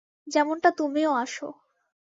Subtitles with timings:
[0.27, 1.47] যেমনটা তুমিও আসো।